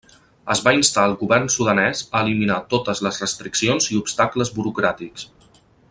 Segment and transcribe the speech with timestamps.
[0.53, 5.29] Es va instar al govern sudanès a eliminar totes les restriccions i obstacles burocràtics.